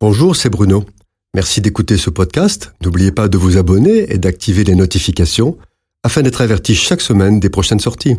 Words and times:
Bonjour, 0.00 0.36
c'est 0.36 0.48
Bruno. 0.48 0.84
Merci 1.34 1.60
d'écouter 1.60 1.96
ce 1.96 2.08
podcast. 2.08 2.72
N'oubliez 2.84 3.10
pas 3.10 3.26
de 3.26 3.36
vous 3.36 3.56
abonner 3.56 4.12
et 4.12 4.18
d'activer 4.18 4.62
les 4.62 4.76
notifications 4.76 5.58
afin 6.04 6.22
d'être 6.22 6.40
averti 6.40 6.76
chaque 6.76 7.00
semaine 7.00 7.40
des 7.40 7.50
prochaines 7.50 7.80
sorties. 7.80 8.16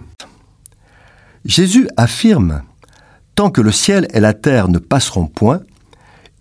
Jésus 1.45 1.87
affirme 1.95 2.63
Tant 3.33 3.49
que 3.49 3.61
le 3.61 3.71
ciel 3.71 4.09
et 4.13 4.19
la 4.19 4.33
terre 4.33 4.67
ne 4.67 4.77
passeront 4.77 5.27
point, 5.27 5.61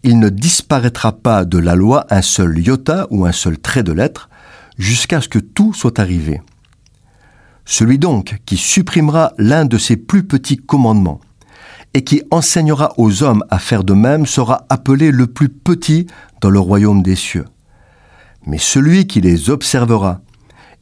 il 0.03 0.19
ne 0.19 0.29
disparaîtra 0.29 1.13
pas 1.13 1.45
de 1.45 1.59
la 1.59 1.77
loi 1.77 2.05
un 2.11 2.23
seul 2.23 2.59
iota 2.59 3.07
ou 3.11 3.25
un 3.25 3.31
seul 3.31 3.59
trait 3.59 3.85
de 3.85 3.93
lettre, 3.93 4.31
jusqu'à 4.77 5.21
ce 5.21 5.29
que 5.29 5.39
tout 5.39 5.73
soit 5.73 6.01
arrivé. 6.01 6.43
Celui 7.65 8.01
donc 8.01 8.41
qui 8.45 8.57
supprimera 8.57 9.35
l'un 9.39 9.67
de 9.67 9.79
ces 9.79 9.97
plus 9.97 10.25
petits 10.25 10.57
commandements 10.57 11.21
et 11.99 12.05
qui 12.05 12.23
enseignera 12.31 12.93
aux 12.97 13.25
hommes 13.25 13.43
à 13.51 13.59
faire 13.59 13.83
de 13.83 13.93
même 13.93 14.25
sera 14.25 14.67
appelé 14.69 15.11
le 15.11 15.27
plus 15.27 15.49
petit 15.49 16.07
dans 16.41 16.49
le 16.49 16.61
royaume 16.61 17.03
des 17.03 17.17
cieux. 17.17 17.45
Mais 18.47 18.59
celui 18.59 19.09
qui 19.09 19.21
les 19.21 19.51
observera 19.51 20.21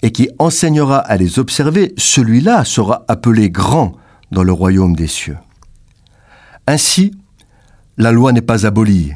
et 0.02 0.12
qui 0.12 0.28
enseignera 0.38 0.98
à 0.98 1.16
les 1.16 1.38
observer, 1.38 1.94
celui-là 1.96 2.66
sera 2.66 3.06
appelé 3.08 3.48
grand 3.48 3.96
dans 4.30 4.42
le 4.42 4.52
royaume 4.52 4.94
des 4.94 5.06
cieux. 5.06 5.38
Ainsi, 6.66 7.14
la 7.96 8.12
loi 8.12 8.32
n'est 8.32 8.42
pas 8.42 8.66
abolie. 8.66 9.12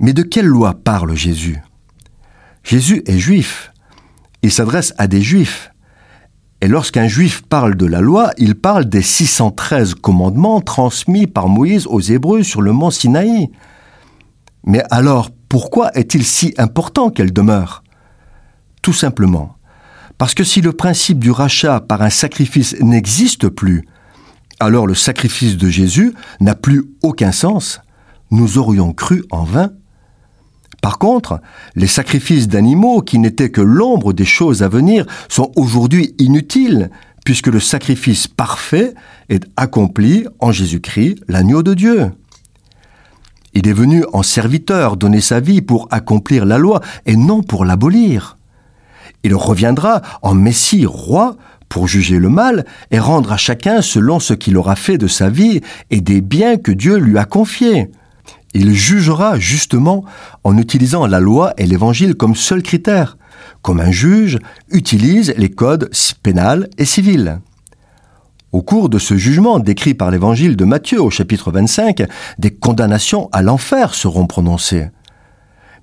Mais 0.00 0.12
de 0.12 0.22
quelle 0.22 0.46
loi 0.46 0.74
parle 0.74 1.14
Jésus? 1.14 1.62
Jésus 2.64 3.04
est 3.06 3.20
juif. 3.20 3.72
Il 4.42 4.50
s'adresse 4.50 4.92
à 4.98 5.06
des 5.06 5.22
juifs. 5.22 5.70
Et 6.66 6.68
lorsqu'un 6.68 7.06
juif 7.06 7.42
parle 7.48 7.76
de 7.76 7.86
la 7.86 8.00
loi, 8.00 8.32
il 8.38 8.56
parle 8.56 8.86
des 8.86 9.00
613 9.00 9.94
commandements 9.94 10.60
transmis 10.60 11.28
par 11.28 11.48
Moïse 11.48 11.86
aux 11.86 12.00
Hébreux 12.00 12.42
sur 12.42 12.60
le 12.60 12.72
mont 12.72 12.90
Sinaï. 12.90 13.52
Mais 14.64 14.82
alors, 14.90 15.30
pourquoi 15.48 15.92
est-il 15.96 16.24
si 16.24 16.54
important 16.58 17.10
qu'elle 17.10 17.32
demeure? 17.32 17.84
Tout 18.82 18.92
simplement, 18.92 19.54
parce 20.18 20.34
que 20.34 20.42
si 20.42 20.60
le 20.60 20.72
principe 20.72 21.20
du 21.20 21.30
rachat 21.30 21.78
par 21.78 22.02
un 22.02 22.10
sacrifice 22.10 22.74
n'existe 22.80 23.48
plus, 23.48 23.86
alors 24.58 24.88
le 24.88 24.94
sacrifice 24.96 25.56
de 25.56 25.68
Jésus 25.68 26.14
n'a 26.40 26.56
plus 26.56 26.82
aucun 27.00 27.30
sens. 27.30 27.80
Nous 28.32 28.58
aurions 28.58 28.92
cru 28.92 29.22
en 29.30 29.44
vain. 29.44 29.70
Par 30.82 30.98
contre, 30.98 31.40
les 31.74 31.86
sacrifices 31.86 32.48
d'animaux 32.48 33.02
qui 33.02 33.18
n'étaient 33.18 33.50
que 33.50 33.60
l'ombre 33.60 34.12
des 34.12 34.24
choses 34.24 34.62
à 34.62 34.68
venir 34.68 35.06
sont 35.28 35.50
aujourd'hui 35.56 36.14
inutiles, 36.18 36.90
puisque 37.24 37.48
le 37.48 37.60
sacrifice 37.60 38.28
parfait 38.28 38.94
est 39.28 39.44
accompli 39.56 40.26
en 40.38 40.52
Jésus-Christ, 40.52 41.18
l'agneau 41.28 41.62
de 41.62 41.74
Dieu. 41.74 42.12
Il 43.54 43.66
est 43.66 43.72
venu 43.72 44.04
en 44.12 44.22
serviteur 44.22 44.96
donner 44.96 45.22
sa 45.22 45.40
vie 45.40 45.62
pour 45.62 45.88
accomplir 45.90 46.44
la 46.44 46.58
loi 46.58 46.82
et 47.06 47.16
non 47.16 47.42
pour 47.42 47.64
l'abolir. 47.64 48.36
Il 49.24 49.34
reviendra 49.34 50.02
en 50.22 50.34
Messie 50.34 50.86
roi 50.86 51.36
pour 51.68 51.88
juger 51.88 52.18
le 52.18 52.28
mal 52.28 52.64
et 52.90 52.98
rendre 52.98 53.32
à 53.32 53.36
chacun 53.36 53.82
selon 53.82 54.20
ce 54.20 54.34
qu'il 54.34 54.56
aura 54.56 54.76
fait 54.76 54.98
de 54.98 55.08
sa 55.08 55.30
vie 55.30 55.62
et 55.90 56.00
des 56.00 56.20
biens 56.20 56.58
que 56.58 56.70
Dieu 56.70 56.96
lui 56.98 57.18
a 57.18 57.24
confiés. 57.24 57.90
Il 58.58 58.72
jugera 58.72 59.38
justement 59.38 60.02
en 60.42 60.56
utilisant 60.56 61.06
la 61.06 61.20
loi 61.20 61.52
et 61.58 61.66
l'évangile 61.66 62.14
comme 62.14 62.34
seul 62.34 62.62
critère, 62.62 63.18
comme 63.60 63.80
un 63.80 63.90
juge 63.90 64.38
utilise 64.70 65.34
les 65.36 65.50
codes 65.50 65.90
pénals 66.22 66.70
et 66.78 66.86
civils. 66.86 67.40
Au 68.52 68.62
cours 68.62 68.88
de 68.88 68.98
ce 68.98 69.18
jugement 69.18 69.58
décrit 69.58 69.92
par 69.92 70.10
l'évangile 70.10 70.56
de 70.56 70.64
Matthieu 70.64 71.02
au 71.02 71.10
chapitre 71.10 71.52
25, 71.52 72.04
des 72.38 72.50
condamnations 72.50 73.28
à 73.30 73.42
l'enfer 73.42 73.92
seront 73.92 74.26
prononcées. 74.26 74.88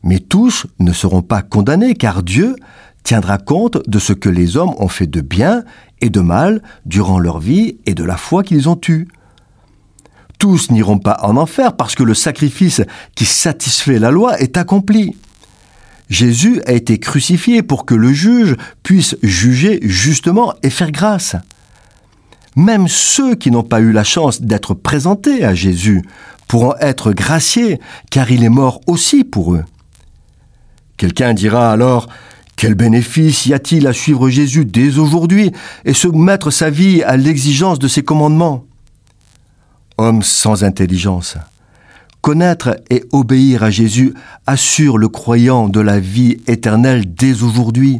Mais 0.02 0.18
tous 0.18 0.66
ne 0.80 0.94
seront 0.94 1.22
pas 1.22 1.44
condamnés 1.44 1.94
car 1.94 2.24
Dieu 2.24 2.56
tiendra 3.04 3.38
compte 3.38 3.88
de 3.88 4.00
ce 4.00 4.14
que 4.14 4.30
les 4.30 4.58
hommes 4.58 4.74
ont 4.80 4.88
fait 4.88 5.06
de 5.06 5.22
bien 5.22 5.64
et 6.02 6.10
de 6.10 6.22
mal 6.22 6.64
durant 6.88 7.20
leur 7.20 7.38
vie 7.38 7.78
et 7.86 7.94
de 7.94 8.04
la 8.04 8.18
foi 8.18 8.42
qu'ils 8.42 8.68
ont 8.68 8.82
eue. 8.88 9.08
Tous 10.44 10.72
n'iront 10.72 10.98
pas 11.00 11.20
en 11.24 11.38
enfer 11.38 11.72
parce 11.72 11.96
que 11.96 12.04
le 12.04 12.14
sacrifice 12.14 12.82
qui 13.16 13.24
satisfait 13.24 13.98
la 13.98 14.12
loi 14.12 14.38
est 14.42 14.58
accompli. 14.58 15.16
Jésus 16.10 16.62
a 16.68 16.74
été 16.74 17.00
crucifié 17.00 17.64
pour 17.64 17.86
que 17.86 17.96
le 17.96 18.12
juge 18.12 18.58
puisse 18.84 19.16
juger 19.24 19.80
justement 19.84 20.54
et 20.62 20.70
faire 20.70 20.92
grâce. 20.92 21.38
Même 22.58 22.90
ceux 22.90 23.36
qui 23.36 23.52
n'ont 23.52 23.64
pas 23.64 23.80
eu 23.80 23.94
la 23.94 24.04
chance 24.04 24.42
d'être 24.42 24.74
présentés 24.74 25.46
à 25.46 25.56
Jésus 25.56 26.04
pourront 26.50 26.76
être 26.82 27.14
graciés 27.14 27.80
car 28.12 28.30
il 28.30 28.44
est 28.44 28.50
mort 28.50 28.82
aussi 28.86 29.24
pour 29.24 29.54
eux. 29.54 29.64
Quelqu'un 30.98 31.34
dira 31.34 31.72
alors 31.72 32.10
quel 32.58 32.76
bénéfice 32.76 33.46
y 33.46 33.54
a-t-il 33.54 33.88
à 33.88 33.94
suivre 33.94 34.30
Jésus 34.30 34.66
dès 34.66 34.98
aujourd'hui 34.98 35.54
et 35.86 35.94
soumettre 35.94 36.52
sa 36.52 36.70
vie 36.70 37.02
à 37.02 37.16
l'exigence 37.16 37.80
de 37.80 37.88
ses 37.88 38.04
commandements? 38.04 38.66
Homme 39.98 40.24
sans 40.24 40.64
intelligence, 40.64 41.38
connaître 42.22 42.78
et 42.90 43.04
obéir 43.12 43.64
à 43.64 43.70
Jésus 43.70 44.14
assure 44.48 44.98
le 44.98 45.08
croyant 45.08 45.70
de 45.70 45.80
la 45.80 46.00
vie 46.00 46.38
éternelle 46.48 47.14
dès 47.14 47.44
aujourd'hui. 47.44 48.00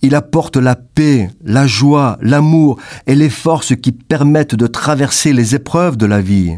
Il 0.00 0.14
apporte 0.14 0.56
la 0.56 0.76
paix, 0.76 1.30
la 1.44 1.66
joie, 1.66 2.16
l'amour 2.22 2.78
et 3.06 3.14
les 3.14 3.28
forces 3.28 3.74
qui 3.76 3.92
permettent 3.92 4.54
de 4.54 4.66
traverser 4.66 5.32
les 5.32 5.54
épreuves 5.54 5.96
de 5.96 6.06
la 6.06 6.20
vie. 6.20 6.56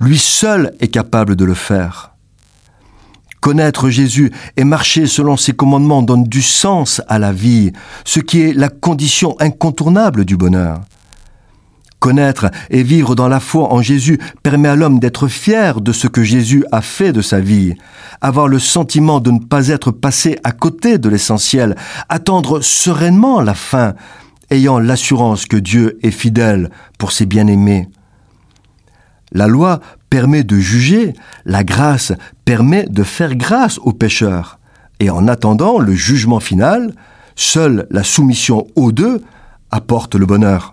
Lui 0.00 0.18
seul 0.18 0.72
est 0.80 0.88
capable 0.88 1.36
de 1.36 1.44
le 1.44 1.54
faire. 1.54 2.12
Connaître 3.40 3.90
Jésus 3.90 4.32
et 4.56 4.64
marcher 4.64 5.06
selon 5.06 5.36
ses 5.36 5.52
commandements 5.52 6.02
donne 6.02 6.24
du 6.24 6.42
sens 6.42 7.02
à 7.08 7.18
la 7.18 7.32
vie, 7.32 7.72
ce 8.04 8.20
qui 8.20 8.40
est 8.40 8.52
la 8.52 8.68
condition 8.68 9.36
incontournable 9.38 10.24
du 10.24 10.36
bonheur. 10.36 10.80
Connaître 12.06 12.52
et 12.70 12.84
vivre 12.84 13.16
dans 13.16 13.26
la 13.26 13.40
foi 13.40 13.72
en 13.74 13.82
Jésus 13.82 14.20
permet 14.44 14.68
à 14.68 14.76
l'homme 14.76 15.00
d'être 15.00 15.26
fier 15.26 15.80
de 15.80 15.90
ce 15.90 16.06
que 16.06 16.22
Jésus 16.22 16.64
a 16.70 16.80
fait 16.80 17.12
de 17.12 17.20
sa 17.20 17.40
vie, 17.40 17.74
avoir 18.20 18.46
le 18.46 18.60
sentiment 18.60 19.18
de 19.18 19.32
ne 19.32 19.40
pas 19.40 19.70
être 19.70 19.90
passé 19.90 20.38
à 20.44 20.52
côté 20.52 20.98
de 20.98 21.08
l'essentiel, 21.08 21.74
attendre 22.08 22.60
sereinement 22.60 23.40
la 23.40 23.54
fin, 23.54 23.94
ayant 24.50 24.78
l'assurance 24.78 25.46
que 25.46 25.56
Dieu 25.56 25.98
est 26.04 26.12
fidèle 26.12 26.70
pour 26.96 27.10
ses 27.10 27.26
bien-aimés. 27.26 27.88
La 29.32 29.48
loi 29.48 29.80
permet 30.08 30.44
de 30.44 30.58
juger, 30.58 31.12
la 31.44 31.64
grâce 31.64 32.12
permet 32.44 32.84
de 32.84 33.02
faire 33.02 33.34
grâce 33.34 33.78
aux 33.78 33.92
pécheurs. 33.92 34.60
Et 35.00 35.10
en 35.10 35.26
attendant 35.26 35.80
le 35.80 35.94
jugement 35.94 36.38
final, 36.38 36.94
seule 37.34 37.88
la 37.90 38.04
soumission 38.04 38.68
aux 38.76 38.92
deux 38.92 39.22
apporte 39.72 40.14
le 40.14 40.26
bonheur. 40.26 40.72